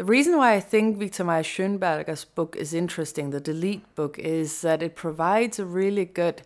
The 0.00 0.06
reason 0.06 0.38
why 0.38 0.54
I 0.54 0.60
think 0.60 0.96
Viktor 0.96 1.24
Mayer-Schönberger's 1.24 2.24
book 2.24 2.56
is 2.56 2.72
interesting, 2.72 3.28
the 3.28 3.38
Delete 3.38 3.94
book, 3.94 4.18
is 4.18 4.62
that 4.62 4.82
it 4.82 4.96
provides 4.96 5.58
a 5.58 5.66
really 5.66 6.06
good 6.06 6.40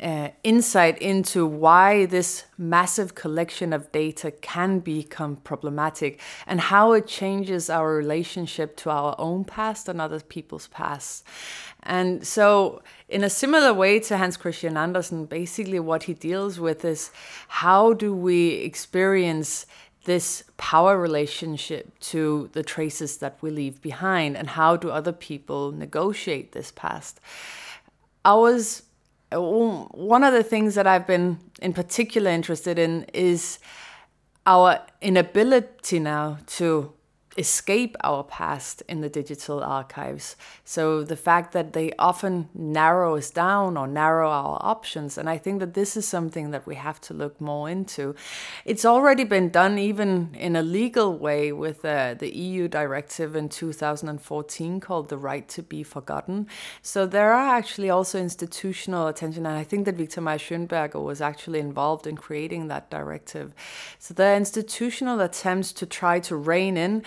uh, 0.00 0.28
insight 0.44 0.96
into 0.98 1.44
why 1.44 2.06
this 2.06 2.44
massive 2.56 3.16
collection 3.16 3.72
of 3.72 3.90
data 3.90 4.30
can 4.30 4.78
become 4.78 5.34
problematic 5.34 6.20
and 6.46 6.60
how 6.60 6.92
it 6.92 7.08
changes 7.08 7.68
our 7.68 7.96
relationship 7.96 8.76
to 8.76 8.90
our 8.90 9.16
own 9.18 9.44
past 9.44 9.88
and 9.88 10.00
other 10.00 10.20
people's 10.20 10.68
past. 10.68 11.24
And 11.82 12.24
so, 12.24 12.80
in 13.08 13.24
a 13.24 13.28
similar 13.28 13.74
way 13.74 13.98
to 13.98 14.16
Hans 14.16 14.36
Christian 14.36 14.76
Andersen, 14.76 15.26
basically 15.26 15.80
what 15.80 16.04
he 16.04 16.14
deals 16.14 16.60
with 16.60 16.84
is 16.84 17.10
how 17.48 17.92
do 17.92 18.14
we 18.14 18.50
experience 18.50 19.66
this 20.04 20.44
power 20.56 20.98
relationship 20.98 21.98
to 21.98 22.48
the 22.52 22.62
traces 22.62 23.18
that 23.18 23.38
we 23.42 23.50
leave 23.50 23.82
behind 23.82 24.36
and 24.36 24.48
how 24.50 24.76
do 24.76 24.90
other 24.90 25.12
people 25.12 25.72
negotiate 25.72 26.52
this 26.52 26.72
past? 26.72 27.20
I 28.24 28.34
was 28.34 28.82
one 29.30 30.24
of 30.24 30.32
the 30.32 30.42
things 30.42 30.74
that 30.76 30.86
I've 30.86 31.06
been 31.06 31.38
in 31.60 31.72
particular 31.72 32.30
interested 32.30 32.78
in 32.78 33.04
is 33.12 33.58
our 34.46 34.80
inability 35.00 35.98
now 35.98 36.38
to 36.46 36.93
escape 37.36 37.96
our 38.04 38.22
past 38.22 38.82
in 38.88 39.00
the 39.00 39.08
digital 39.08 39.62
archives. 39.62 40.36
So 40.64 41.02
the 41.02 41.16
fact 41.16 41.52
that 41.52 41.72
they 41.72 41.92
often 41.98 42.48
narrow 42.54 43.16
us 43.16 43.30
down 43.30 43.76
or 43.76 43.86
narrow 43.86 44.30
our 44.30 44.58
options. 44.60 45.18
And 45.18 45.28
I 45.28 45.38
think 45.38 45.60
that 45.60 45.74
this 45.74 45.96
is 45.96 46.06
something 46.06 46.50
that 46.52 46.66
we 46.66 46.76
have 46.76 47.00
to 47.02 47.14
look 47.14 47.40
more 47.40 47.68
into. 47.68 48.14
It's 48.64 48.84
already 48.84 49.24
been 49.24 49.48
done 49.48 49.78
even 49.78 50.34
in 50.34 50.56
a 50.56 50.62
legal 50.62 51.16
way 51.16 51.52
with 51.52 51.84
uh, 51.84 52.14
the 52.14 52.34
EU 52.34 52.68
directive 52.68 53.34
in 53.34 53.48
2014 53.48 54.80
called 54.80 55.08
the 55.08 55.18
right 55.18 55.48
to 55.48 55.62
be 55.62 55.82
forgotten. 55.82 56.46
So 56.82 57.06
there 57.06 57.32
are 57.32 57.56
actually 57.56 57.90
also 57.90 58.18
institutional 58.18 59.06
attention. 59.06 59.46
And 59.46 59.56
I 59.56 59.64
think 59.64 59.86
that 59.86 59.96
Viktor 59.96 60.20
Mayer-Schönberger 60.20 61.02
was 61.02 61.20
actually 61.20 61.58
involved 61.58 62.06
in 62.06 62.16
creating 62.16 62.68
that 62.68 62.90
directive. 62.90 63.52
So 63.98 64.14
there 64.14 64.32
are 64.32 64.36
institutional 64.36 65.20
attempts 65.20 65.72
to 65.72 65.86
try 65.86 66.20
to 66.20 66.36
rein 66.36 66.76
in 66.76 67.02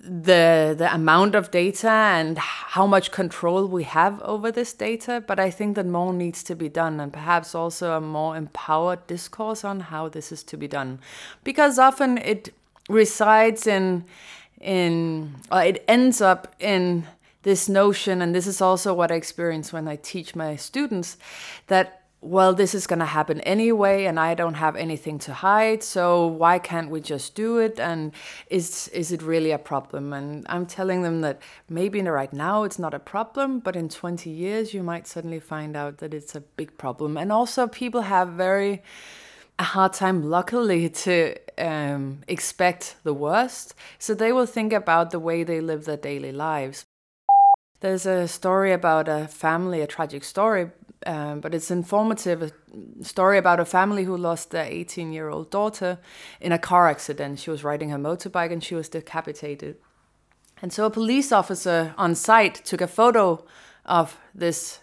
the 0.00 0.74
the 0.78 0.94
amount 0.94 1.34
of 1.34 1.50
data 1.50 1.90
and 1.90 2.38
how 2.38 2.86
much 2.86 3.10
control 3.10 3.66
we 3.66 3.82
have 3.82 4.22
over 4.22 4.52
this 4.52 4.72
data 4.72 5.22
but 5.26 5.40
i 5.40 5.50
think 5.50 5.74
that 5.74 5.86
more 5.86 6.12
needs 6.12 6.44
to 6.44 6.54
be 6.54 6.68
done 6.68 7.00
and 7.00 7.12
perhaps 7.12 7.52
also 7.52 7.96
a 7.96 8.00
more 8.00 8.36
empowered 8.36 9.04
discourse 9.08 9.64
on 9.64 9.80
how 9.80 10.08
this 10.08 10.30
is 10.32 10.42
to 10.44 10.56
be 10.56 10.68
done. 10.68 11.00
Because 11.44 11.78
often 11.78 12.18
it 12.18 12.54
resides 12.88 13.66
in 13.66 14.04
in 14.60 15.34
or 15.52 15.62
it 15.62 15.84
ends 15.86 16.20
up 16.20 16.54
in 16.58 17.06
this 17.42 17.68
notion 17.68 18.20
and 18.22 18.34
this 18.34 18.46
is 18.46 18.60
also 18.60 18.92
what 18.92 19.12
i 19.12 19.14
experience 19.14 19.72
when 19.72 19.86
i 19.86 19.94
teach 19.96 20.34
my 20.34 20.56
students 20.56 21.16
that 21.68 22.07
well, 22.20 22.52
this 22.52 22.74
is 22.74 22.88
going 22.88 22.98
to 22.98 23.04
happen 23.04 23.40
anyway, 23.42 24.06
and 24.06 24.18
I 24.18 24.34
don't 24.34 24.54
have 24.54 24.74
anything 24.74 25.20
to 25.20 25.34
hide, 25.34 25.84
so 25.84 26.26
why 26.26 26.58
can't 26.58 26.90
we 26.90 27.00
just 27.00 27.36
do 27.36 27.58
it? 27.58 27.78
And 27.78 28.12
is 28.50 28.88
is 28.88 29.12
it 29.12 29.22
really 29.22 29.52
a 29.52 29.58
problem? 29.58 30.12
And 30.12 30.44
I'm 30.48 30.66
telling 30.66 31.02
them 31.02 31.20
that 31.20 31.40
maybe 31.68 32.00
in 32.00 32.06
the 32.06 32.12
right 32.12 32.32
now 32.32 32.64
it's 32.64 32.78
not 32.78 32.92
a 32.92 32.98
problem, 32.98 33.60
but 33.60 33.76
in 33.76 33.88
20 33.88 34.30
years 34.30 34.74
you 34.74 34.82
might 34.82 35.06
suddenly 35.06 35.38
find 35.38 35.76
out 35.76 35.98
that 35.98 36.12
it's 36.12 36.34
a 36.34 36.40
big 36.40 36.76
problem. 36.76 37.16
And 37.16 37.30
also, 37.30 37.68
people 37.68 38.02
have 38.02 38.28
very 38.30 38.82
a 39.60 39.64
hard 39.64 39.92
time, 39.92 40.22
luckily, 40.22 40.88
to 40.88 41.36
um, 41.58 42.22
expect 42.26 42.96
the 43.04 43.14
worst, 43.14 43.74
so 43.98 44.14
they 44.14 44.32
will 44.32 44.46
think 44.46 44.72
about 44.72 45.10
the 45.10 45.20
way 45.20 45.44
they 45.44 45.60
live 45.60 45.84
their 45.84 45.96
daily 45.96 46.32
lives. 46.32 46.86
There's 47.80 48.06
a 48.06 48.26
story 48.26 48.72
about 48.72 49.08
a 49.08 49.28
family, 49.28 49.80
a 49.80 49.86
tragic 49.86 50.24
story 50.24 50.70
um, 51.06 51.40
but 51.40 51.54
it's 51.54 51.70
informative 51.70 52.42
a 52.42 52.52
story 53.04 53.38
about 53.38 53.60
a 53.60 53.64
family 53.64 54.04
who 54.04 54.16
lost 54.16 54.50
their 54.50 54.64
18 54.64 55.12
year 55.12 55.28
old 55.28 55.50
daughter 55.50 55.98
in 56.40 56.52
a 56.52 56.58
car 56.58 56.88
accident. 56.88 57.38
She 57.38 57.50
was 57.50 57.64
riding 57.64 57.90
her 57.90 57.98
motorbike 57.98 58.52
and 58.52 58.62
she 58.62 58.74
was 58.74 58.88
decapitated. 58.88 59.76
And 60.60 60.72
so 60.72 60.86
a 60.86 60.90
police 60.90 61.30
officer 61.30 61.94
on 61.96 62.14
site 62.14 62.56
took 62.64 62.80
a 62.80 62.88
photo 62.88 63.44
of 63.84 64.18
this 64.34 64.80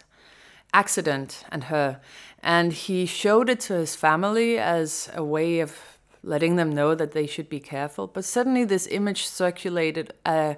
accident 0.72 1.44
and 1.50 1.64
her, 1.64 2.00
and 2.42 2.72
he 2.72 3.06
showed 3.06 3.48
it 3.48 3.60
to 3.60 3.74
his 3.74 3.94
family 3.94 4.58
as 4.58 5.10
a 5.14 5.22
way 5.22 5.60
of 5.60 5.98
letting 6.22 6.56
them 6.56 6.70
know 6.70 6.94
that 6.94 7.12
they 7.12 7.26
should 7.26 7.48
be 7.48 7.60
careful. 7.60 8.06
But 8.06 8.24
suddenly, 8.24 8.64
this 8.64 8.86
image 8.88 9.26
circulated. 9.26 10.12
Uh, 10.24 10.54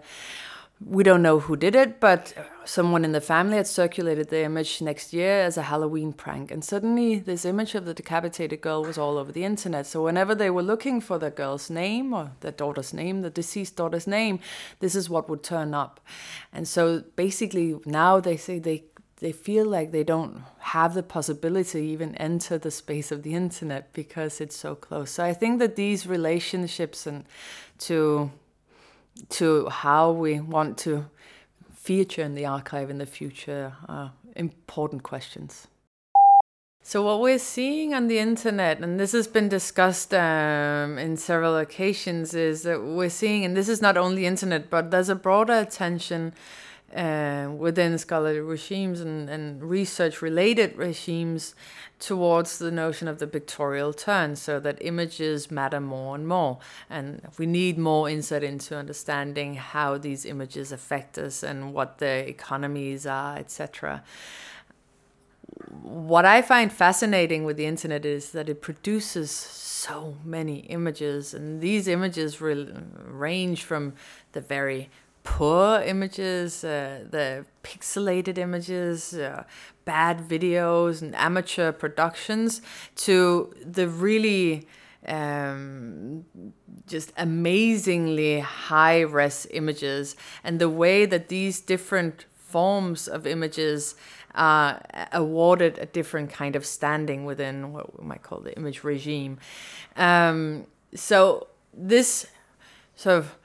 we 0.84 1.02
don't 1.02 1.22
know 1.22 1.40
who 1.40 1.56
did 1.56 1.74
it, 1.74 1.98
but 1.98 2.32
someone 2.64 3.04
in 3.04 3.10
the 3.12 3.20
family 3.20 3.56
had 3.56 3.66
circulated 3.66 4.28
the 4.28 4.44
image 4.44 4.80
next 4.80 5.12
year 5.12 5.40
as 5.40 5.56
a 5.56 5.62
Halloween 5.62 6.12
prank. 6.12 6.52
And 6.52 6.64
suddenly, 6.64 7.18
this 7.18 7.44
image 7.44 7.74
of 7.74 7.84
the 7.84 7.94
decapitated 7.94 8.60
girl 8.60 8.84
was 8.84 8.96
all 8.96 9.18
over 9.18 9.32
the 9.32 9.44
internet. 9.44 9.86
So, 9.86 10.04
whenever 10.04 10.34
they 10.34 10.50
were 10.50 10.62
looking 10.62 11.00
for 11.00 11.18
the 11.18 11.30
girl's 11.30 11.68
name 11.68 12.12
or 12.12 12.32
the 12.40 12.52
daughter's 12.52 12.94
name, 12.94 13.22
the 13.22 13.30
deceased 13.30 13.74
daughter's 13.76 14.06
name, 14.06 14.38
this 14.78 14.94
is 14.94 15.10
what 15.10 15.28
would 15.28 15.42
turn 15.42 15.74
up. 15.74 16.00
And 16.52 16.68
so, 16.68 17.02
basically, 17.16 17.80
now 17.84 18.20
they 18.20 18.36
say 18.36 18.60
they 18.60 18.84
they 19.20 19.32
feel 19.32 19.66
like 19.66 19.90
they 19.90 20.04
don't 20.04 20.44
have 20.60 20.94
the 20.94 21.02
possibility 21.02 21.80
to 21.80 21.84
even 21.84 22.14
enter 22.16 22.56
the 22.56 22.70
space 22.70 23.10
of 23.10 23.24
the 23.24 23.34
internet 23.34 23.92
because 23.92 24.40
it's 24.40 24.56
so 24.56 24.76
close. 24.76 25.10
So 25.10 25.24
I 25.24 25.34
think 25.34 25.58
that 25.58 25.74
these 25.74 26.06
relationships 26.06 27.04
and 27.04 27.24
to 27.78 28.30
to 29.30 29.68
how 29.68 30.10
we 30.10 30.40
want 30.40 30.78
to 30.78 31.06
feature 31.74 32.22
in 32.22 32.34
the 32.34 32.46
archive 32.46 32.90
in 32.90 32.98
the 32.98 33.06
future 33.06 33.74
are 33.88 34.12
important 34.36 35.02
questions. 35.02 35.68
So, 36.82 37.02
what 37.02 37.20
we're 37.20 37.38
seeing 37.38 37.92
on 37.92 38.08
the 38.08 38.18
internet, 38.18 38.80
and 38.80 38.98
this 38.98 39.12
has 39.12 39.28
been 39.28 39.48
discussed 39.48 40.14
um, 40.14 40.96
in 40.96 41.18
several 41.18 41.56
occasions, 41.58 42.32
is 42.32 42.62
that 42.62 42.82
we're 42.82 43.10
seeing, 43.10 43.44
and 43.44 43.54
this 43.54 43.68
is 43.68 43.82
not 43.82 43.98
only 43.98 44.24
internet, 44.24 44.70
but 44.70 44.90
there's 44.90 45.10
a 45.10 45.14
broader 45.14 45.52
attention 45.52 46.32
uh, 46.94 47.50
within 47.56 47.98
scholarly 47.98 48.40
regimes 48.40 49.00
and, 49.00 49.28
and 49.28 49.62
research 49.62 50.22
related 50.22 50.76
regimes 50.76 51.54
towards 51.98 52.58
the 52.58 52.70
notion 52.70 53.08
of 53.08 53.18
the 53.18 53.26
pictorial 53.26 53.92
turn 53.92 54.36
so 54.36 54.58
that 54.60 54.78
images 54.80 55.50
matter 55.50 55.80
more 55.80 56.14
and 56.14 56.26
more. 56.26 56.58
And 56.88 57.20
we 57.38 57.46
need 57.46 57.76
more 57.76 58.08
insight 58.08 58.42
into 58.42 58.76
understanding 58.76 59.56
how 59.56 59.98
these 59.98 60.24
images 60.24 60.72
affect 60.72 61.18
us 61.18 61.42
and 61.42 61.74
what 61.74 61.98
the 61.98 62.28
economies 62.28 63.06
are 63.06 63.36
etc 63.36 64.02
what 65.82 66.24
i 66.24 66.42
find 66.42 66.72
fascinating 66.72 67.44
with 67.44 67.56
the 67.56 67.66
internet 67.66 68.04
is 68.04 68.32
that 68.32 68.48
it 68.48 68.60
produces 68.60 69.30
so 69.30 70.16
many 70.24 70.60
images 70.60 71.34
and 71.34 71.60
these 71.60 71.88
images 71.88 72.40
range 72.40 73.62
from 73.62 73.94
the 74.32 74.40
very 74.40 74.90
poor 75.28 75.80
images, 75.82 76.64
uh, 76.64 77.04
the 77.10 77.44
pixelated 77.62 78.38
images, 78.38 79.12
uh, 79.12 79.44
bad 79.84 80.26
videos, 80.26 81.02
and 81.02 81.14
amateur 81.14 81.70
productions 81.70 82.62
to 82.96 83.52
the 83.62 83.86
really 83.86 84.66
um, 85.06 86.24
just 86.86 87.12
amazingly 87.18 88.40
high 88.40 89.00
res 89.00 89.46
images, 89.50 90.16
and 90.42 90.58
the 90.58 90.70
way 90.70 91.04
that 91.04 91.28
these 91.28 91.60
different 91.60 92.24
forms 92.34 93.06
of 93.06 93.26
images 93.26 93.94
are 94.34 94.80
awarded 95.12 95.78
a 95.78 95.86
different 95.86 96.30
kind 96.30 96.56
of 96.56 96.64
standing 96.64 97.26
within 97.26 97.72
what 97.74 98.00
we 98.00 98.06
might 98.06 98.22
call 98.22 98.40
the 98.40 98.56
image 98.56 98.82
regime. 98.82 99.38
Um, 99.94 100.66
so 100.94 101.48
this 101.74 102.26
sort 102.96 103.18
of 103.18 103.37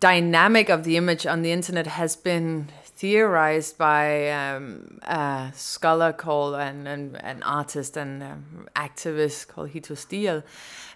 dynamic 0.00 0.68
of 0.68 0.84
the 0.84 0.96
image 0.96 1.26
on 1.26 1.42
the 1.42 1.52
internet 1.52 1.86
has 1.86 2.16
been 2.16 2.68
theorized 2.96 3.76
by 3.76 4.30
um, 4.30 4.98
a 5.02 5.52
scholar 5.54 6.12
called 6.14 6.54
and 6.54 6.88
an, 6.88 7.42
artist 7.42 7.96
and 7.96 8.22
um, 8.22 8.68
activist 8.74 9.48
called 9.48 9.68
Hito 9.68 9.94
Steyerl, 9.94 10.42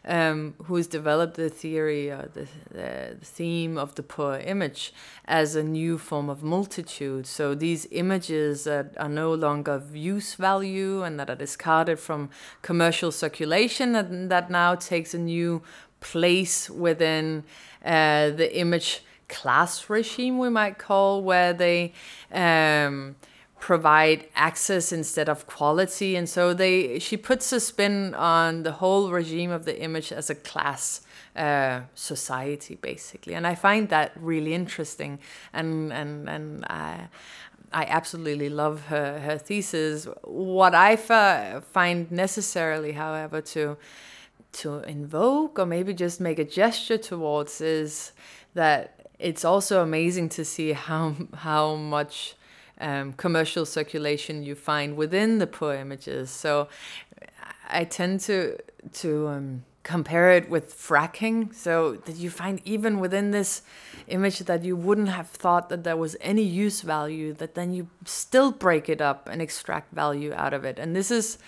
um, 0.06 0.54
who's 0.64 0.86
developed 0.86 1.34
the 1.34 1.50
theory 1.50 2.10
or 2.10 2.30
the, 2.32 2.46
the, 2.70 3.16
theme 3.22 3.76
of 3.76 3.94
the 3.96 4.02
poor 4.02 4.36
image 4.36 4.94
as 5.26 5.54
a 5.54 5.62
new 5.62 5.98
form 5.98 6.30
of 6.30 6.42
multitude. 6.42 7.26
So 7.26 7.54
these 7.54 7.86
images 7.90 8.64
that 8.64 8.94
are 8.96 9.08
no 9.08 9.34
longer 9.34 9.72
of 9.72 9.94
use 9.94 10.36
value 10.36 11.02
and 11.02 11.20
that 11.20 11.28
are 11.28 11.36
discarded 11.36 11.98
from 11.98 12.30
commercial 12.62 13.12
circulation 13.12 13.94
and 13.94 14.30
that 14.30 14.50
now 14.50 14.74
takes 14.74 15.12
a 15.12 15.18
new 15.18 15.62
place 16.00 16.70
within 16.70 17.44
uh, 17.84 18.30
the 18.30 18.56
image 18.56 19.02
class 19.28 19.88
regime, 19.88 20.38
we 20.38 20.50
might 20.50 20.78
call, 20.78 21.22
where 21.22 21.52
they 21.52 21.92
um, 22.32 23.16
provide 23.60 24.26
access 24.34 24.92
instead 24.92 25.28
of 25.28 25.46
quality. 25.46 26.16
And 26.16 26.28
so 26.28 26.52
they 26.52 26.98
she 26.98 27.16
puts 27.16 27.52
a 27.52 27.60
spin 27.60 28.14
on 28.14 28.62
the 28.64 28.72
whole 28.72 29.10
regime 29.10 29.50
of 29.50 29.64
the 29.64 29.80
image 29.80 30.12
as 30.12 30.30
a 30.30 30.34
class 30.34 31.02
uh, 31.36 31.82
society 31.94 32.74
basically. 32.74 33.34
And 33.34 33.46
i 33.46 33.54
find 33.54 33.88
that 33.90 34.12
really 34.16 34.54
interesting. 34.54 35.20
And 35.52 35.92
and 35.92 36.28
and 36.28 36.64
i 36.66 37.08
I 37.72 37.84
absolutely 37.84 38.48
love 38.48 38.86
her, 38.86 39.20
her 39.20 39.38
thesis. 39.38 40.08
What 40.24 40.74
I 40.74 40.96
find 40.96 42.10
necessarily, 42.10 42.92
however, 42.92 43.40
to 43.54 43.76
to 44.52 44.80
invoke 44.80 45.58
or 45.58 45.66
maybe 45.66 45.94
just 45.94 46.20
make 46.20 46.38
a 46.38 46.44
gesture 46.44 46.98
towards 46.98 47.60
is 47.60 48.12
that 48.54 49.08
it's 49.18 49.44
also 49.44 49.82
amazing 49.82 50.28
to 50.30 50.44
see 50.44 50.72
how 50.72 51.14
how 51.34 51.74
much 51.74 52.34
um, 52.80 53.12
commercial 53.12 53.66
circulation 53.66 54.42
you 54.42 54.54
find 54.54 54.96
within 54.96 55.38
the 55.38 55.46
poor 55.46 55.74
images. 55.74 56.30
So 56.30 56.68
I 57.68 57.84
tend 57.84 58.20
to 58.20 58.58
to 58.94 59.28
um, 59.28 59.64
compare 59.82 60.30
it 60.30 60.50
with 60.50 60.74
fracking. 60.74 61.54
So 61.54 61.96
that 62.04 62.16
you 62.16 62.30
find 62.30 62.60
even 62.64 63.00
within 63.00 63.30
this 63.30 63.62
image 64.08 64.40
that 64.40 64.64
you 64.64 64.76
wouldn't 64.76 65.08
have 65.08 65.28
thought 65.28 65.68
that 65.68 65.84
there 65.84 65.96
was 65.96 66.16
any 66.20 66.42
use 66.42 66.80
value, 66.82 67.32
that 67.34 67.54
then 67.54 67.72
you 67.72 67.88
still 68.04 68.52
break 68.52 68.88
it 68.88 69.00
up 69.00 69.28
and 69.30 69.40
extract 69.40 69.92
value 69.92 70.32
out 70.34 70.52
of 70.52 70.64
it. 70.64 70.78
And 70.78 70.94
this 70.94 71.10
is 71.10 71.38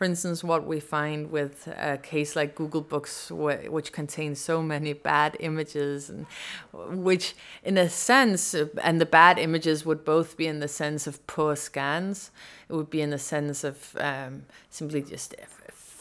for 0.00 0.06
instance, 0.06 0.42
what 0.42 0.66
we 0.66 0.80
find 0.80 1.30
with 1.30 1.68
a 1.76 1.98
case 1.98 2.34
like 2.34 2.54
Google 2.54 2.80
Books, 2.80 3.30
which 3.30 3.92
contains 3.92 4.40
so 4.40 4.62
many 4.62 4.94
bad 4.94 5.36
images, 5.40 6.08
and 6.08 6.24
which, 6.72 7.34
in 7.62 7.76
a 7.76 7.90
sense, 7.90 8.54
and 8.82 8.98
the 8.98 9.04
bad 9.04 9.38
images 9.38 9.84
would 9.84 10.02
both 10.02 10.38
be 10.38 10.46
in 10.46 10.60
the 10.60 10.68
sense 10.68 11.06
of 11.06 11.26
poor 11.26 11.54
scans, 11.54 12.30
it 12.70 12.72
would 12.72 12.88
be 12.88 13.02
in 13.02 13.10
the 13.10 13.18
sense 13.18 13.62
of 13.62 13.94
um, 14.00 14.46
simply 14.70 15.02
just 15.02 15.34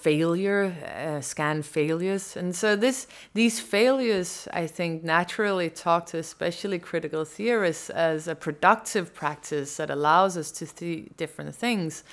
failure, 0.04 0.74
uh, 0.98 1.22
scan 1.22 1.62
failures. 1.62 2.38
And 2.38 2.56
so 2.56 2.76
this 2.76 3.08
these 3.34 3.60
failures, 3.60 4.48
I 4.54 4.68
think, 4.68 5.04
naturally 5.04 5.70
talk 5.70 6.06
to 6.08 6.18
especially 6.18 6.80
critical 6.80 7.26
theorists 7.26 7.90
as 7.90 8.28
a 8.28 8.36
productive 8.36 9.14
practice 9.14 9.78
that 9.78 9.90
allows 9.90 10.38
us 10.38 10.52
to 10.52 10.66
see 10.66 11.10
different 11.18 11.56
things 11.56 12.04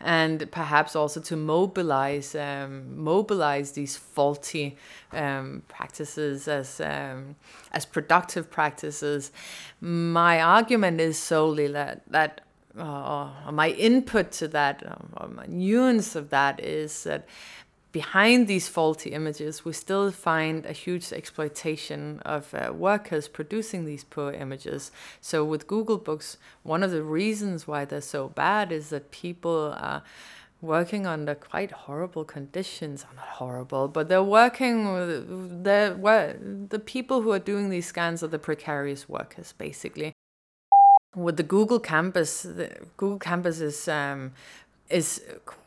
and 0.00 0.50
perhaps 0.50 0.96
also 0.96 1.20
to 1.20 1.36
mobilize 1.36 2.34
um, 2.34 2.96
mobilize 2.96 3.72
these 3.72 3.96
faulty 3.96 4.76
um, 5.12 5.62
practices 5.68 6.48
as 6.48 6.80
um, 6.80 7.36
as 7.72 7.84
productive 7.86 8.50
practices. 8.50 9.32
My 9.80 10.40
argument 10.40 11.00
is 11.00 11.18
solely 11.18 11.68
that 11.68 12.02
that 12.08 12.40
uh, 12.78 13.28
my 13.52 13.70
input 13.70 14.32
to 14.32 14.48
that, 14.48 14.82
uh, 14.86 15.26
my 15.26 15.46
nuance 15.46 16.16
of 16.16 16.30
that 16.30 16.60
is 16.60 17.04
that 17.04 17.26
behind 17.92 18.48
these 18.48 18.68
faulty 18.68 19.10
images, 19.10 19.64
we 19.64 19.72
still 19.72 20.10
find 20.10 20.64
a 20.64 20.72
huge 20.72 21.12
exploitation 21.12 22.20
of 22.24 22.54
uh, 22.54 22.72
workers 22.72 23.28
producing 23.28 23.84
these 23.84 24.04
poor 24.04 24.32
images. 24.32 24.90
So, 25.20 25.44
with 25.44 25.66
Google 25.66 25.98
Books, 25.98 26.38
one 26.62 26.82
of 26.82 26.90
the 26.90 27.02
reasons 27.02 27.66
why 27.66 27.84
they're 27.84 28.00
so 28.00 28.28
bad 28.28 28.72
is 28.72 28.88
that 28.88 29.10
people 29.10 29.74
are 29.76 30.02
working 30.62 31.06
under 31.06 31.34
quite 31.34 31.72
horrible 31.72 32.24
conditions. 32.24 33.04
Not 33.14 33.26
horrible, 33.26 33.88
but 33.88 34.08
they're 34.08 34.22
working. 34.22 35.62
They're, 35.62 35.94
the 35.94 36.82
people 36.82 37.20
who 37.20 37.32
are 37.32 37.38
doing 37.38 37.68
these 37.68 37.86
scans 37.86 38.22
are 38.22 38.28
the 38.28 38.38
precarious 38.38 39.08
workers, 39.08 39.52
basically 39.58 40.14
with 41.14 41.36
the 41.36 41.42
Google 41.42 41.80
campus, 41.80 42.42
the 42.42 42.70
Google 42.96 43.18
campus 43.18 43.60
is 43.60 43.88
um, 43.88 44.32
is 44.88 45.22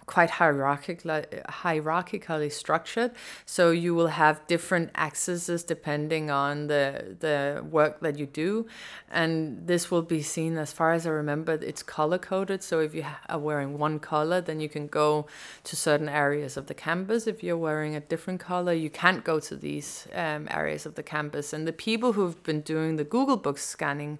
quite 0.06 0.30
hierarchically 0.30 1.44
hierarchically 1.45 2.51
structured. 2.51 3.12
So 3.45 3.71
you 3.71 3.95
will 3.95 4.07
have 4.07 4.45
different 4.47 4.92
accesses 4.95 5.63
depending 5.63 6.30
on 6.30 6.68
the 6.68 7.15
the 7.19 7.63
work 7.69 8.00
that 8.01 8.18
you 8.18 8.25
do, 8.25 8.68
and 9.09 9.68
this 9.68 9.92
will 9.92 10.01
be 10.01 10.21
seen 10.21 10.57
as 10.57 10.71
far 10.71 10.94
as 10.94 11.06
I 11.06 11.12
remember. 11.12 11.53
It's 11.53 11.83
color 11.83 12.18
coded. 12.18 12.63
So 12.63 12.80
if 12.80 12.95
you 12.95 13.06
are 13.30 13.39
wearing 13.39 13.77
one 13.77 14.00
color, 14.00 14.42
then 14.42 14.59
you 14.59 14.69
can 14.69 14.88
go 14.88 15.27
to 15.63 15.75
certain 15.75 16.09
areas 16.09 16.57
of 16.57 16.65
the 16.68 16.75
campus. 16.75 17.27
If 17.27 17.44
you're 17.44 17.57
wearing 17.57 17.95
a 17.95 18.00
different 18.00 18.39
color, 18.39 18.74
you 18.74 18.89
can't 18.89 19.24
go 19.24 19.39
to 19.39 19.56
these 19.56 20.07
um, 20.13 20.47
areas 20.50 20.86
of 20.86 20.95
the 20.95 21.03
campus. 21.03 21.53
And 21.53 21.68
the 21.68 21.74
people 21.74 22.13
who've 22.13 22.42
been 22.44 22.62
doing 22.62 22.95
the 22.95 23.03
Google 23.03 23.38
Books 23.38 23.63
scanning 23.63 24.19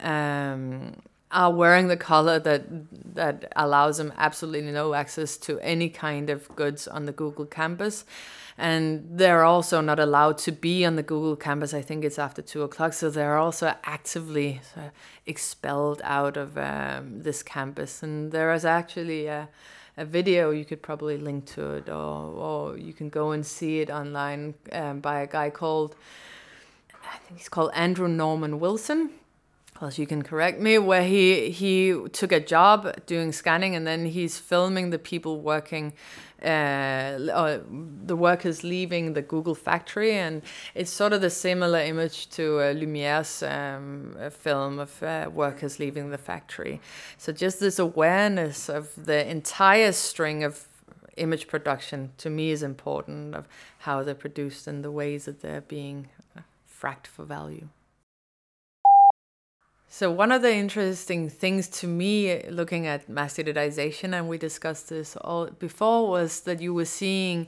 um, 0.00 0.94
are 1.30 1.52
wearing 1.52 1.88
the 1.88 1.96
collar 1.96 2.38
that 2.38 2.64
that 3.14 3.52
allows 3.56 3.98
them 3.98 4.12
absolutely 4.16 4.70
no 4.70 4.94
access 4.94 5.36
to 5.36 5.58
any 5.60 5.88
kind 5.88 6.30
of 6.30 6.54
goods 6.56 6.88
on 6.88 7.04
the 7.04 7.12
Google 7.12 7.44
campus. 7.44 8.04
And 8.60 9.06
they're 9.08 9.44
also 9.44 9.80
not 9.80 10.00
allowed 10.00 10.38
to 10.38 10.52
be 10.52 10.84
on 10.84 10.96
the 10.96 11.02
Google 11.02 11.36
campus. 11.36 11.72
I 11.72 11.82
think 11.82 12.04
it's 12.04 12.18
after 12.18 12.42
two 12.42 12.62
o'clock. 12.62 12.92
So 12.92 13.08
they're 13.08 13.36
also 13.36 13.74
actively 13.84 14.60
expelled 15.26 16.00
out 16.02 16.36
of 16.36 16.58
um, 16.58 17.22
this 17.22 17.44
campus. 17.44 18.02
And 18.02 18.32
there 18.32 18.52
is 18.52 18.64
actually 18.64 19.28
a, 19.28 19.48
a, 19.96 20.04
video, 20.04 20.50
you 20.50 20.64
could 20.64 20.82
probably 20.82 21.18
link 21.18 21.46
to 21.54 21.74
it, 21.74 21.88
or, 21.88 21.92
or 21.92 22.76
you 22.76 22.92
can 22.92 23.10
go 23.10 23.30
and 23.30 23.46
see 23.46 23.78
it 23.78 23.90
online 23.90 24.54
um, 24.72 24.98
by 24.98 25.20
a 25.20 25.28
guy 25.28 25.50
called, 25.50 25.94
I 27.04 27.18
think 27.18 27.38
he's 27.38 27.48
called 27.48 27.70
Andrew 27.74 28.08
Norman 28.08 28.58
Wilson 28.58 29.10
plus 29.78 29.98
you 29.98 30.06
can 30.06 30.22
correct 30.22 30.60
me 30.60 30.76
where 30.76 31.04
he 31.04 31.50
he 31.50 31.94
took 32.12 32.32
a 32.32 32.40
job 32.40 32.92
doing 33.06 33.32
scanning 33.32 33.76
and 33.76 33.86
then 33.86 34.06
he's 34.06 34.38
filming 34.38 34.90
the 34.90 34.98
people 34.98 35.40
working 35.40 35.92
uh, 36.42 37.18
the 38.06 38.14
workers 38.16 38.62
leaving 38.62 39.14
the 39.14 39.22
Google 39.22 39.56
factory, 39.56 40.12
and 40.12 40.42
it's 40.74 40.90
sort 40.90 41.12
of 41.12 41.20
the 41.20 41.30
similar 41.30 41.80
image 41.80 42.28
to 42.30 42.60
uh, 42.60 42.72
Lumiere's 42.74 43.42
um, 43.42 44.16
film 44.30 44.78
of 44.78 45.02
uh, 45.02 45.28
workers 45.32 45.80
leaving 45.80 46.10
the 46.10 46.18
factory. 46.18 46.80
So 47.16 47.32
just 47.32 47.58
this 47.58 47.80
awareness 47.80 48.68
of 48.68 48.90
the 49.04 49.28
entire 49.28 49.90
string 49.90 50.44
of 50.44 50.68
image 51.16 51.48
production 51.48 52.12
to 52.18 52.30
me 52.30 52.50
is 52.52 52.62
important 52.62 53.34
of 53.34 53.48
how 53.78 54.04
they're 54.04 54.14
produced 54.14 54.68
and 54.68 54.84
the 54.84 54.92
ways 54.92 55.24
that 55.24 55.40
they're 55.40 55.62
being 55.62 56.08
uh, 56.36 56.42
fracked 56.68 57.08
for 57.08 57.24
value. 57.24 57.68
So 59.90 60.10
one 60.12 60.32
of 60.32 60.42
the 60.42 60.54
interesting 60.54 61.30
things 61.30 61.66
to 61.80 61.86
me 61.86 62.42
looking 62.50 62.86
at 62.86 63.08
mass 63.08 63.38
digitization, 63.38 64.12
and 64.12 64.28
we 64.28 64.36
discussed 64.36 64.90
this 64.90 65.16
all 65.16 65.46
before, 65.46 66.08
was 66.08 66.40
that 66.42 66.60
you 66.60 66.74
were 66.74 66.84
seeing 66.84 67.46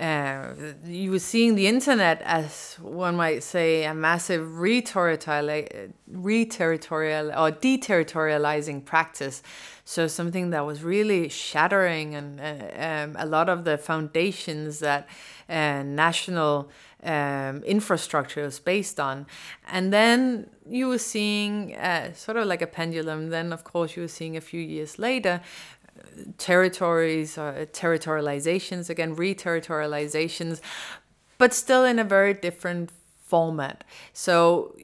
uh, 0.00 0.52
you 0.84 1.10
were 1.12 1.20
seeing 1.20 1.54
the 1.54 1.66
internet 1.66 2.20
as 2.22 2.76
one 2.82 3.16
might 3.16 3.42
say 3.42 3.84
a 3.84 3.94
massive 3.94 4.58
reterritorial, 4.58 5.92
reterritorial 6.10 7.28
or 7.30 7.50
deterritorializing 7.50 8.84
practice. 8.84 9.42
So 9.84 10.06
something 10.06 10.50
that 10.50 10.64
was 10.66 10.82
really 10.82 11.28
shattering 11.28 12.14
and 12.14 12.40
uh, 12.40 12.84
um, 12.84 13.16
a 13.18 13.26
lot 13.26 13.48
of 13.48 13.64
the 13.64 13.78
foundations 13.78 14.80
that 14.80 15.08
uh, 15.48 15.82
national 15.82 16.70
um, 17.02 17.62
infrastructure 17.62 18.44
is 18.44 18.58
based 18.58 18.98
on. 18.98 19.26
And 19.68 19.92
then 19.92 20.50
you 20.68 20.88
were 20.88 20.98
seeing 20.98 21.76
uh, 21.76 22.12
sort 22.14 22.36
of 22.36 22.46
like 22.46 22.62
a 22.62 22.66
pendulum. 22.66 23.30
Then, 23.30 23.52
of 23.52 23.62
course, 23.62 23.96
you 23.96 24.02
were 24.02 24.08
seeing 24.08 24.36
a 24.36 24.40
few 24.40 24.60
years 24.60 24.98
later 24.98 25.40
territories 26.38 27.38
or 27.38 27.66
territorializations, 27.72 28.90
again, 28.90 29.14
re-territorializations, 29.14 30.60
but 31.38 31.52
still 31.52 31.84
in 31.84 31.98
a 31.98 32.04
very 32.04 32.34
different 32.34 32.90
format. 33.22 33.84
So 34.12 34.74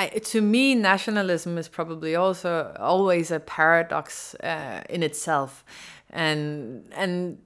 I, 0.00 0.08
to 0.08 0.40
me, 0.40 0.74
nationalism 0.74 1.58
is 1.58 1.68
probably 1.68 2.16
also 2.16 2.74
always 2.80 3.30
a 3.30 3.38
paradox 3.38 4.34
uh, 4.36 4.82
in 4.88 5.02
itself, 5.02 5.62
and 6.08 6.90
and 6.96 7.38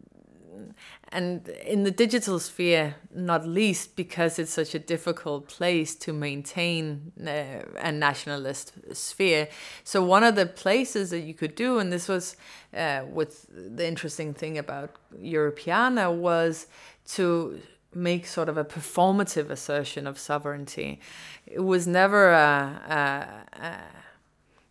and 1.08 1.48
in 1.66 1.82
the 1.82 1.90
digital 1.90 2.38
sphere, 2.38 2.94
not 3.12 3.44
least 3.44 3.96
because 3.96 4.38
it's 4.38 4.52
such 4.52 4.72
a 4.76 4.78
difficult 4.78 5.48
place 5.48 5.96
to 5.96 6.12
maintain 6.12 7.12
uh, 7.20 7.64
a 7.76 7.90
nationalist 7.90 8.72
sphere. 8.92 9.48
So 9.82 10.04
one 10.04 10.22
of 10.22 10.36
the 10.36 10.46
places 10.46 11.10
that 11.10 11.20
you 11.20 11.34
could 11.34 11.56
do, 11.56 11.78
and 11.80 11.92
this 11.92 12.06
was 12.08 12.36
uh, 12.76 13.02
with 13.12 13.46
the 13.50 13.86
interesting 13.86 14.32
thing 14.32 14.58
about 14.58 14.90
Europeana, 15.20 16.14
was 16.14 16.68
to 17.14 17.60
make 17.94 18.26
sort 18.26 18.48
of 18.48 18.56
a 18.56 18.64
performative 18.64 19.50
assertion 19.50 20.06
of 20.06 20.18
sovereignty. 20.18 21.00
It 21.46 21.60
was 21.60 21.86
never 21.86 22.30
a, 22.30 23.44
a, 23.58 23.62
a 23.62 23.78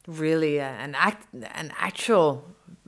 really 0.08 0.60
an 0.60 0.96
act, 0.96 1.28
an 1.34 1.72
actual 1.78 2.46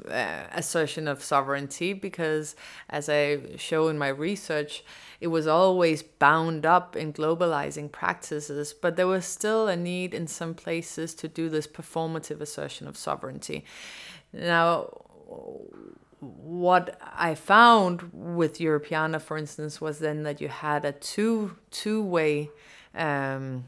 uh, 0.09 0.43
assertion 0.51 1.07
of 1.07 1.23
sovereignty 1.23 1.93
because, 1.93 2.55
as 2.89 3.09
I 3.09 3.55
show 3.57 3.87
in 3.87 3.97
my 3.97 4.09
research, 4.09 4.83
it 5.21 5.27
was 5.27 5.47
always 5.47 6.03
bound 6.03 6.65
up 6.65 6.95
in 6.95 7.13
globalizing 7.13 7.91
practices, 7.91 8.73
but 8.73 8.97
there 8.97 9.07
was 9.07 9.25
still 9.25 9.67
a 9.67 9.75
need 9.75 10.13
in 10.13 10.27
some 10.27 10.53
places 10.53 11.13
to 11.15 11.27
do 11.27 11.49
this 11.49 11.67
performative 11.67 12.41
assertion 12.41 12.87
of 12.87 12.97
sovereignty. 12.97 13.63
Now, 14.33 14.89
what 16.25 16.99
I 17.01 17.35
found 17.35 18.09
with 18.13 18.59
Europeana, 18.59 19.21
for 19.21 19.37
instance, 19.37 19.79
was 19.79 19.99
then 19.99 20.23
that 20.23 20.41
you 20.41 20.47
had 20.47 20.85
a 20.85 20.91
two 20.91 21.55
two 21.71 22.03
way 22.03 22.49
um, 22.93 23.65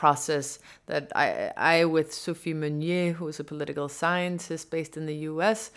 process 0.00 0.58
that 0.86 1.12
I, 1.14 1.52
I 1.58 1.84
with 1.84 2.10
Sophie 2.10 2.54
Meunier, 2.54 3.12
who's 3.12 3.38
a 3.38 3.44
political 3.44 3.86
scientist 3.90 4.70
based 4.70 4.96
in 4.96 5.04
the 5.04 5.18
US, 5.30 5.70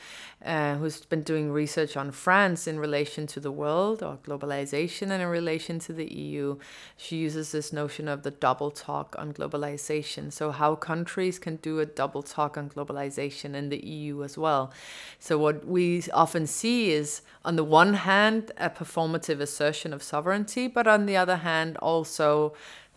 uh, 0.46 0.75
who's 0.75 1.03
been 1.03 1.24
doing 1.24 1.51
research 1.51 1.98
on 1.98 2.10
France 2.12 2.65
in 2.65 2.80
relation 2.80 3.27
to 3.27 3.42
the 3.42 3.51
world 3.51 4.01
or 4.01 4.18
globalization 4.25 5.12
and 5.12 5.22
in 5.22 5.27
relation 5.27 5.77
to 5.80 5.92
the 5.92 6.06
EU. 6.06 6.58
She 6.96 7.18
uses 7.18 7.51
this 7.51 7.74
notion 7.74 8.08
of 8.08 8.24
the 8.24 8.32
double 8.32 8.72
talk 8.72 9.13
on 9.20 9.34
globalization. 9.34 10.32
So, 10.32 10.51
how 10.51 10.75
countries 10.75 11.38
can 11.38 11.58
do 11.58 11.82
a 11.82 11.86
double 11.86 12.24
talk 12.24 12.58
on 12.58 12.70
globalization 12.70 13.53
in 13.56 13.68
the 13.68 13.86
EU 13.86 14.24
as 14.24 14.38
well. 14.38 14.72
So, 15.20 15.38
what 15.38 15.68
we 15.68 16.03
often 16.13 16.48
see 16.48 16.92
is, 16.92 17.22
on 17.44 17.58
the 17.58 17.65
one 17.65 17.94
hand, 17.96 18.53
a 18.58 18.70
performative 18.70 19.42
assertion 19.42 19.92
of 19.92 20.01
sovereignty, 20.01 20.68
but 20.68 20.88
on 20.88 21.08
the 21.08 21.18
other 21.18 21.39
hand, 21.50 21.75
also 21.77 22.53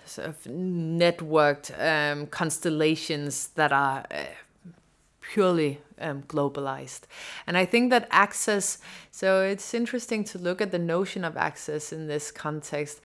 sort 0.06 0.28
of 0.28 0.42
networked 0.44 1.70
um, 1.78 2.26
constellations 2.26 3.48
that 3.48 3.72
are 3.72 4.04
uh, 4.10 4.24
purely 5.20 5.80
um, 6.00 6.22
globalized. 6.22 7.02
And 7.46 7.56
I 7.56 7.64
think 7.64 7.90
that 7.90 8.08
access, 8.10 8.78
so 9.10 9.42
it's 9.42 9.74
interesting 9.74 10.24
to 10.24 10.38
look 10.38 10.60
at 10.60 10.70
the 10.70 10.78
notion 10.78 11.24
of 11.24 11.36
access 11.36 11.92
in 11.92 12.06
this 12.06 12.30
context. 12.30 13.00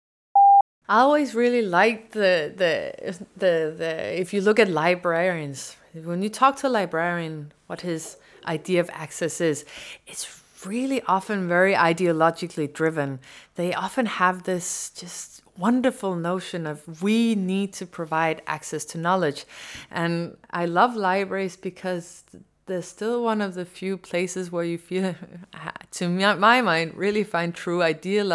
I 0.88 1.00
always 1.00 1.34
really 1.34 1.62
like 1.62 2.12
the, 2.12 2.52
the, 2.56 3.18
the, 3.36 3.74
the, 3.76 4.20
if 4.20 4.32
you 4.32 4.40
look 4.40 4.58
at 4.58 4.68
librarians, 4.68 5.76
when 5.92 6.22
you 6.22 6.30
talk 6.30 6.56
to 6.56 6.68
a 6.68 6.70
librarian, 6.70 7.52
what 7.66 7.82
his 7.82 8.16
idea 8.46 8.80
of 8.80 8.90
access 8.92 9.40
is, 9.40 9.64
it's 10.06 10.42
really 10.64 11.02
often 11.02 11.46
very 11.46 11.74
ideologically 11.74 12.72
driven. 12.72 13.20
They 13.56 13.74
often 13.74 14.06
have 14.06 14.44
this 14.44 14.90
just 14.90 15.42
wonderful 15.58 16.14
notion 16.14 16.66
of 16.66 17.02
we 17.02 17.34
need 17.34 17.72
to 17.74 17.86
provide 17.86 18.42
access 18.46 18.84
to 18.86 18.98
knowledge. 18.98 19.44
And 19.90 20.36
I 20.50 20.66
love 20.66 20.94
libraries 20.96 21.56
because 21.56 22.24
they're 22.68 22.82
still 22.82 23.24
one 23.24 23.40
of 23.40 23.54
the 23.54 23.64
few 23.64 23.96
places 23.96 24.52
where 24.52 24.62
you 24.62 24.78
feel, 24.78 25.14
to 25.90 26.08
my 26.08 26.62
mind, 26.62 26.94
really 26.94 27.24
find 27.24 27.54
true 27.54 27.82
ideal, 27.82 28.32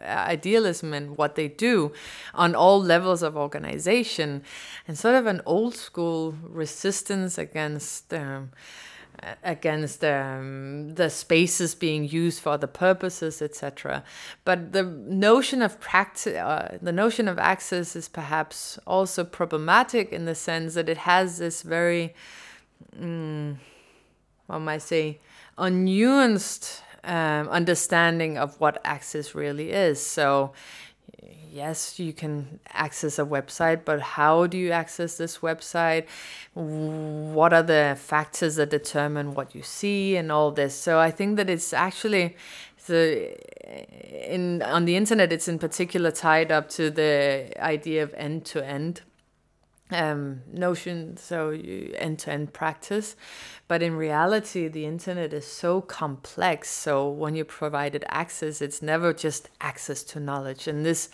idealism 0.00 0.92
in 0.92 1.14
what 1.14 1.36
they 1.36 1.46
do 1.46 1.92
on 2.34 2.54
all 2.54 2.82
levels 2.82 3.22
of 3.22 3.36
organization 3.36 4.42
and 4.88 4.98
sort 4.98 5.14
of 5.14 5.26
an 5.26 5.40
old 5.46 5.74
school 5.74 6.34
resistance 6.42 7.38
against. 7.38 8.12
Um, 8.12 8.50
against 9.42 10.04
um, 10.04 10.94
the 10.94 11.08
spaces 11.10 11.74
being 11.74 12.08
used 12.08 12.40
for 12.40 12.50
other 12.50 12.66
purposes, 12.66 13.40
etc. 13.40 14.04
But 14.44 14.72
the 14.72 14.82
notion 14.82 15.62
of 15.62 15.80
practice, 15.80 16.36
uh, 16.36 16.78
the 16.80 16.92
notion 16.92 17.28
of 17.28 17.38
access, 17.38 17.96
is 17.96 18.08
perhaps 18.08 18.78
also 18.86 19.24
problematic 19.24 20.12
in 20.12 20.24
the 20.24 20.34
sense 20.34 20.74
that 20.74 20.88
it 20.88 20.98
has 20.98 21.38
this 21.38 21.62
very, 21.62 22.14
mm, 22.98 23.56
what 24.46 24.58
might 24.58 24.74
I 24.74 24.78
say, 24.78 25.20
unnuanced 25.58 26.80
um, 27.04 27.48
understanding 27.48 28.36
of 28.36 28.60
what 28.60 28.80
access 28.84 29.34
really 29.34 29.70
is. 29.70 30.04
So 30.04 30.52
yes, 31.50 31.98
you 31.98 32.12
can 32.12 32.60
access 32.72 33.18
a 33.18 33.24
website, 33.24 33.84
but 33.84 34.00
how 34.00 34.46
do 34.46 34.58
you 34.58 34.70
access 34.72 35.16
this 35.16 35.38
website? 35.38 36.06
What 36.54 37.52
are 37.52 37.62
the 37.62 37.96
factors 37.98 38.56
that 38.56 38.70
determine 38.70 39.34
what 39.34 39.54
you 39.54 39.62
see 39.62 40.16
and 40.16 40.30
all 40.30 40.50
this? 40.50 40.74
So 40.74 40.98
I 40.98 41.10
think 41.10 41.36
that 41.36 41.48
it's 41.48 41.72
actually 41.72 42.36
the 42.86 43.36
in 44.32 44.62
on 44.62 44.84
the 44.84 44.96
internet 44.96 45.32
it's 45.32 45.48
in 45.48 45.58
particular 45.58 46.12
tied 46.12 46.52
up 46.52 46.68
to 46.68 46.88
the 46.88 47.50
idea 47.58 48.00
of 48.02 48.14
end 48.14 48.44
to 48.44 48.64
end 48.64 49.02
um, 49.90 50.42
notion, 50.52 51.16
so 51.16 51.50
end 51.50 52.18
to 52.20 52.32
end 52.32 52.52
practice. 52.52 53.16
But 53.68 53.82
in 53.82 53.96
reality, 53.96 54.68
the 54.68 54.84
internet 54.84 55.32
is 55.32 55.46
so 55.46 55.80
complex. 55.80 56.70
So 56.70 57.08
when 57.08 57.34
you 57.34 57.44
provided 57.44 58.04
access, 58.08 58.60
it's 58.60 58.82
never 58.82 59.12
just 59.12 59.48
access 59.60 60.02
to 60.04 60.20
knowledge. 60.20 60.66
And 60.66 60.84
this, 60.84 61.08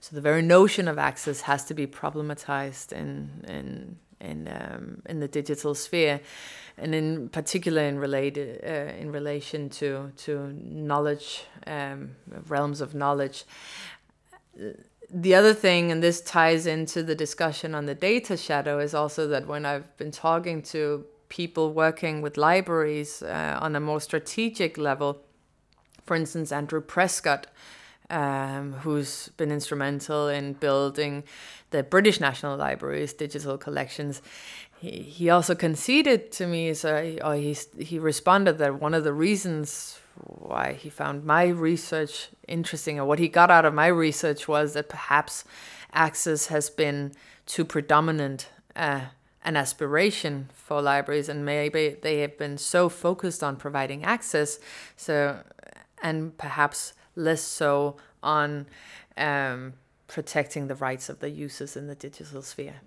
so 0.00 0.14
the 0.14 0.20
very 0.20 0.42
notion 0.42 0.88
of 0.88 0.98
access 0.98 1.42
has 1.42 1.64
to 1.66 1.74
be 1.74 1.86
problematized 1.86 2.92
in 2.92 3.44
in 3.48 3.98
in 4.20 4.48
um, 4.48 5.02
in 5.06 5.20
the 5.20 5.28
digital 5.28 5.74
sphere, 5.74 6.20
and 6.78 6.94
in 6.94 7.28
particular 7.28 7.82
in 7.82 7.98
related 7.98 8.60
uh, 8.64 8.92
in 8.98 9.12
relation 9.12 9.68
to 9.68 10.10
to 10.16 10.52
knowledge 10.52 11.44
um, 11.66 12.16
realms 12.48 12.80
of 12.80 12.94
knowledge 12.94 13.44
the 15.10 15.34
other 15.34 15.54
thing, 15.54 15.92
and 15.92 16.02
this 16.02 16.20
ties 16.20 16.66
into 16.66 17.02
the 17.02 17.14
discussion 17.14 17.74
on 17.74 17.86
the 17.86 17.94
data 17.94 18.36
shadow, 18.36 18.78
is 18.78 18.94
also 18.94 19.28
that 19.28 19.46
when 19.46 19.64
I've 19.64 19.96
been 19.96 20.10
talking 20.10 20.62
to 20.62 21.06
people 21.28 21.72
working 21.72 22.22
with 22.22 22.36
libraries 22.36 23.22
uh, 23.22 23.58
on 23.60 23.76
a 23.76 23.80
more 23.80 24.00
strategic 24.00 24.78
level, 24.78 25.22
for 26.04 26.16
instance, 26.16 26.52
Andrew 26.52 26.80
Prescott, 26.80 27.46
um, 28.10 28.74
who's 28.74 29.28
been 29.36 29.50
instrumental 29.50 30.28
in 30.28 30.52
building 30.54 31.24
the 31.70 31.82
British 31.82 32.20
National 32.20 32.56
Library's 32.56 33.12
digital 33.12 33.58
collections. 33.58 34.22
He, 34.78 34.90
he 35.02 35.30
also 35.30 35.54
conceded 35.54 36.30
to 36.32 36.46
me, 36.46 36.74
so 36.74 37.16
or 37.24 37.34
he, 37.34 37.56
he 37.78 37.98
responded 37.98 38.58
that 38.58 38.80
one 38.80 38.94
of 38.94 39.04
the 39.04 39.12
reasons 39.12 39.98
why 40.24 40.72
he 40.72 40.88
found 40.88 41.24
my 41.24 41.46
research 41.46 42.28
interesting 42.48 42.98
or 42.98 43.04
what 43.04 43.18
he 43.18 43.28
got 43.28 43.50
out 43.50 43.64
of 43.64 43.74
my 43.74 43.86
research 43.86 44.48
was 44.48 44.74
that 44.74 44.88
perhaps 44.88 45.44
access 45.92 46.46
has 46.46 46.70
been 46.70 47.12
too 47.46 47.64
predominant 47.64 48.48
uh, 48.74 49.00
an 49.44 49.56
aspiration 49.56 50.50
for 50.52 50.82
libraries 50.82 51.28
and 51.28 51.44
maybe 51.44 51.96
they 52.02 52.20
have 52.20 52.36
been 52.36 52.58
so 52.58 52.88
focused 52.88 53.42
on 53.42 53.56
providing 53.56 54.04
access 54.04 54.58
so 54.96 55.42
and 56.02 56.36
perhaps 56.36 56.92
less 57.14 57.40
so 57.40 57.96
on 58.22 58.66
um, 59.16 59.72
protecting 60.08 60.66
the 60.66 60.74
rights 60.74 61.08
of 61.08 61.20
the 61.20 61.30
users 61.30 61.76
in 61.76 61.86
the 61.86 61.94
digital 61.94 62.42
sphere 62.42 62.80